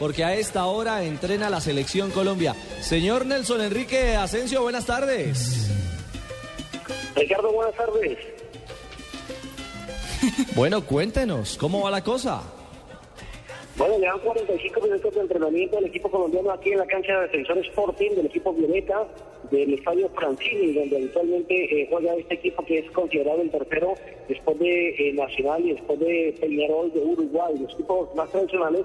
[0.00, 2.54] porque a esta hora entrena la selección Colombia.
[2.80, 5.70] Señor Nelson Enrique Asensio, buenas tardes.
[7.14, 8.18] Ricardo, buenas tardes.
[10.54, 12.42] Bueno, cuéntenos, ¿cómo va la cosa?
[13.76, 17.58] Bueno, llevan 45 minutos de entrenamiento del equipo colombiano aquí en la cancha de Defensor
[17.58, 19.06] Sporting, del equipo Violeta,
[19.50, 23.94] del estadio Francini, donde habitualmente eh, juega este equipo que es considerado el tercero
[24.28, 28.84] después de eh, Nacional y después de Peñarol de Uruguay, los equipos más tradicionales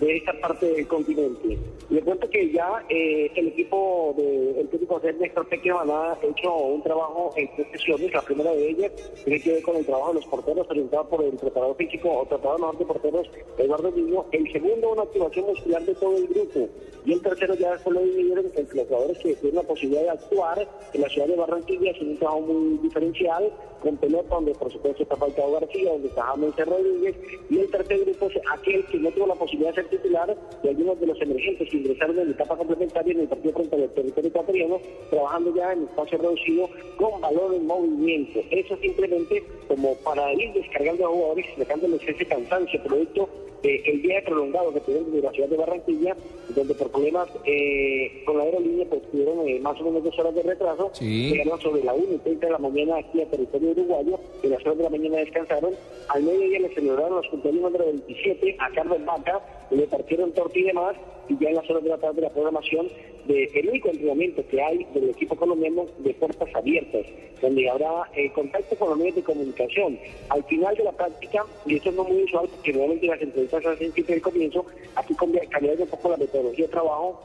[0.00, 1.58] de esta parte del continente.
[1.90, 6.54] Le cuento que ya eh, el equipo de el técnico de Néstor Pequeman ha hecho
[6.54, 8.12] un trabajo en tres sesiones.
[8.12, 8.92] La primera de ellas
[9.24, 12.24] tiene que ver con el trabajo de los porteros orientado por el preparador físico o
[12.24, 14.24] preparador de porteros Eduardo Niño.
[14.32, 16.68] El segundo, una activación muscular de todo el grupo.
[17.04, 20.10] Y el tercero ya después lo dividieron entre los jugadores que tienen la posibilidad de
[20.10, 23.52] actuar en la ciudad de Barranquilla, es un trabajo muy diferencial,
[23.84, 27.16] con pelota, donde por supuesto está Falcao García, donde está James Rodríguez.
[27.50, 30.68] Y el tercer grupo es aquel que no tuvo la posibilidad de ser titular de
[30.68, 33.90] algunos de los emergentes que ingresaron en la etapa complementaria en el partido frente al
[33.90, 38.40] territorio ecuatoriano, trabajando ya en espacio reducido con valor en movimiento.
[38.50, 43.28] Eso simplemente como para ir descargando a jugadores y sacándoles ese cansancio producto
[43.64, 46.16] el día prolongado que tuvieron desde la ciudad de Barranquilla,
[46.54, 50.34] donde por problemas eh, con la aerolínea pues tuvieron eh, más o menos dos horas
[50.34, 54.20] de retraso, llegaron sobre la 1 y 30 de la mañana aquí a territorio uruguayo,
[54.42, 55.74] y las horas de la mañana descansaron,
[56.08, 59.40] al mediodía le celebraron los cumpleaños número 27 a Carlos Vaca,
[59.74, 60.70] le partieron torta y
[61.26, 62.86] y ya en las horas de la tarde la programación
[63.26, 67.06] del único entrenamiento que hay del equipo colombiano de puertas abiertas,
[67.40, 69.98] donde habrá eh, contacto con los medios de comunicación.
[70.28, 73.68] Al final de la práctica, y esto no muy usual porque normalmente las entrevistas se
[73.70, 74.66] hacen siempre al comienzo,
[74.96, 77.20] aquí cambiar un poco la metodología de trabajo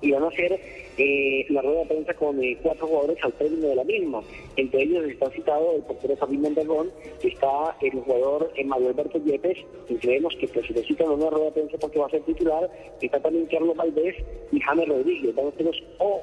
[0.00, 0.60] y van a hacer
[0.98, 4.22] eh, la rueda de prensa con eh, cuatro jugadores al término de la misma.
[4.56, 6.90] Entre ellos está citado el portero Fabián Mondragón,
[7.22, 11.46] está el jugador eh, Mario Alberto Yepes, y creemos que pues, si necesitan una rueda
[11.46, 14.16] de prensa porque va a ser titular, está también Carlos Valdés
[14.52, 15.34] y James Rodríguez.
[15.34, 15.82] Van a ser los,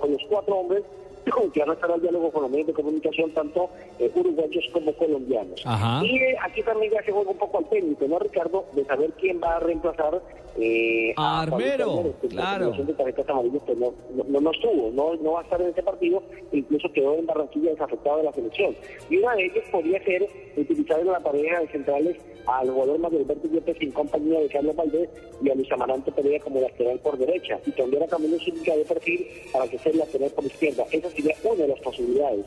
[0.09, 0.83] los cuatro hombres
[1.53, 4.93] que van a estar al diálogo con los medios de comunicación, tanto eh, uruguayos como
[4.93, 5.63] colombianos.
[6.03, 8.65] Y eh, aquí también ya se juega un poco al técnico, ¿no, Ricardo?
[8.73, 10.21] De saber quién va a reemplazar
[10.59, 12.13] eh, a Armero.
[12.29, 12.71] claro.
[12.71, 13.93] De tarjetas amarillas, pues no,
[14.27, 16.21] no, no, estuvo, no, no va a estar en este partido,
[16.51, 18.75] incluso quedó en Barranquilla desafectado de la selección.
[19.09, 23.19] Y una de ellas podría ser utilizar en la pareja de centrales al jugador Mario
[23.19, 25.09] Alberto Yepes en compañía de Carlos Valdés
[25.41, 28.85] y a Luis Amarante Pereira como lateral por derecha y cambiar a Camilo Zúñiga de
[28.85, 30.85] perfil para que sea lateral por izquierda.
[30.91, 32.45] Esa sería una de las posibilidades.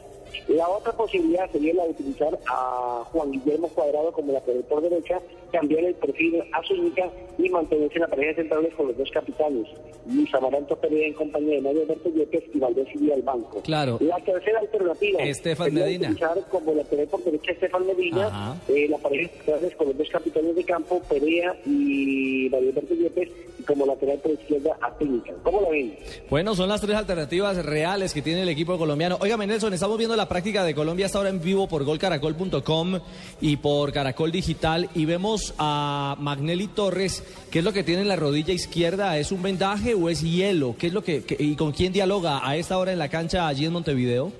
[0.48, 5.20] La otra posibilidad sería la de utilizar a Juan Guillermo Cuadrado como lateral por derecha,
[5.50, 9.66] cambiar el perfil a Zúñiga y mantenerse en la pareja centrales con los dos capitanes,
[10.06, 13.60] Luis Amaranto Pereira en compañía de Mario Alberto Yepes y Valdés y al banco.
[13.62, 13.98] Claro.
[14.00, 16.06] La tercera alternativa Estefan sería Medina.
[16.08, 20.54] utilizar como lateral por derecha Estefan Medina, eh, la pareja centrales con los dos capitanes
[20.54, 25.32] de campo, Perea y Mario Alberto Yepes, y como lateral por izquierda a Técnica.
[25.42, 25.96] ¿Cómo la ven?
[26.30, 29.18] Bueno, son las tres alternativas reales que tiene el equipo colombiano.
[29.20, 33.00] Oiga, Nelson, estamos viendo la práctica de Colombia hasta ahora en vivo por golcaracol.com
[33.40, 38.08] y por Caracol Digital y vemos a Magnelli Torres, ¿qué es lo que tiene en
[38.08, 39.18] la rodilla izquierda?
[39.18, 40.74] ¿Es un vendaje o es hielo?
[40.78, 43.66] ¿Qué es lo que- y con quién dialoga a esta hora en la cancha allí
[43.66, 44.32] en Montevideo?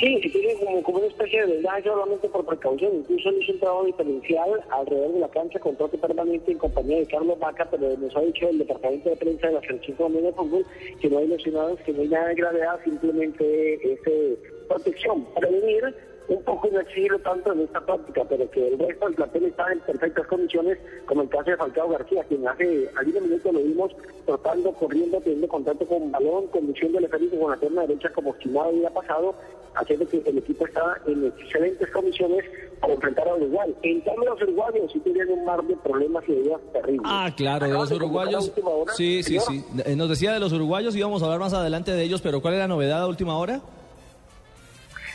[0.00, 2.96] Sí, que tiene como, como una especie de vendaje solamente por precaución.
[2.96, 7.06] Incluso hizo un trabajo diferencial alrededor de la cancha con trote permanente en compañía de
[7.06, 10.32] Carlos Vaca, pero nos ha dicho el departamento de prensa de la selección colombiana de
[10.32, 10.66] fútbol
[11.02, 15.94] que no hay lesionados, que no hay nada de gravedad, simplemente es eh, protección, prevenir
[16.28, 19.44] un poco y no exigirlo tanto en esta práctica, pero que el resto del plantel
[19.46, 23.60] está en perfectas condiciones, como el caso de Falcao García, quien hace algunos minutos lo
[23.60, 23.92] vimos
[24.26, 28.70] trotando, corriendo, teniendo contacto con balón, conduciendo el efecto con la pierna derecha como estimado
[28.70, 29.34] el día pasado,
[29.74, 32.44] haciendo que el equipo está en excelentes condiciones
[32.80, 33.74] para enfrentar a Uruguay.
[33.82, 37.02] En cambio, los uruguayos sí tienen un mar de problemas y de ideas terribles.
[37.04, 38.52] Ah, claro, de los uruguayos.
[38.62, 39.64] hora, Sí, sí, sí.
[39.84, 42.40] Eh, Nos decía de los uruguayos y vamos a hablar más adelante de ellos, pero
[42.40, 43.60] ¿cuál es la novedad a última hora?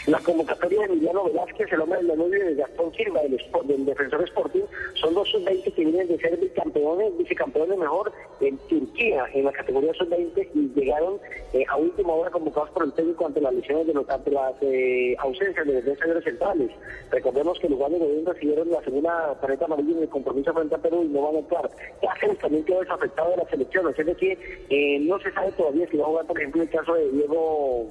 [0.08, 4.24] La convocatoria de Emiliano Velázquez, el hombre del Danubio, y de Gastón Silva, del, defensor
[4.24, 4.62] Sporting,
[4.94, 9.92] son dos sub-20 que vienen de ser bicampeones, vicecampeones mejor en Turquía, en la categoría
[9.96, 11.18] sub-20, y llegaron
[11.54, 14.54] eh, a última hora convocados por el técnico ante las lesiones de los, ante las
[14.62, 16.70] eh, ausencias de los defensores centrales.
[17.10, 20.78] Recordemos que los de Gobierno recibieron la segunda tarjeta amarilla en el compromiso frente a
[20.78, 21.72] Perú y no van a actuar.
[22.02, 24.38] Cáceres también quedó desafectado de la selección, es decir,
[24.70, 27.88] eh, no se sabe todavía si va a jugar, por ejemplo, el caso de Diego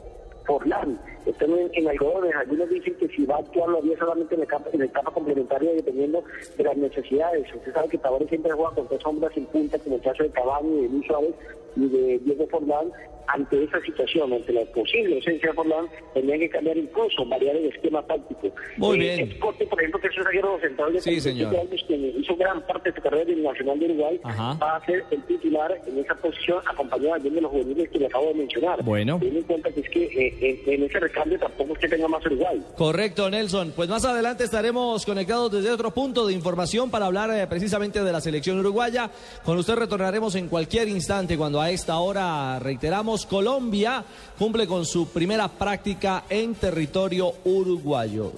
[0.47, 0.99] Forlán.
[1.27, 4.41] Están en, en, algodones, algunos dicen que si va a actuar lo haría solamente en
[4.41, 6.23] la etapa, en la etapa complementaria dependiendo
[6.57, 7.47] de las necesidades.
[7.55, 10.29] Usted sabe que Tavares siempre juega con tres sombras en punta, como el caso de
[10.29, 11.35] y de Luis Suárez
[11.77, 12.93] y de Diego Forlán.
[13.27, 17.73] Ante esa situación, ante la posible ausencia de Forlán, tendrían que cambiar incluso, variar el
[17.73, 18.51] esquema táctico.
[18.77, 19.21] Muy bien.
[19.21, 21.57] Eh, Corte, por ejemplo, que es un zaguero central de Sí, señor.
[21.57, 24.59] años, que hizo gran parte de su carrera en el Nacional de Uruguay, Ajá.
[24.63, 28.07] va a ser el titular en esa posición, acompañado también de los juveniles que le
[28.07, 28.83] acabo de mencionar.
[28.85, 29.17] Bueno.
[29.19, 32.25] Teniendo en cuenta que es que eh, en, ese recambio tampoco es que tenga más
[32.27, 32.63] Uruguay.
[32.77, 33.73] Correcto, Nelson.
[33.75, 38.13] Pues más adelante estaremos conectados desde otro punto de información para hablar eh, precisamente de
[38.13, 39.11] la selección uruguaya.
[39.45, 44.05] Con usted retornaremos en cualquier instante cuando a esta hora, reiteramos, Colombia
[44.39, 48.35] cumple con su primera práctica en territorio uruguayo.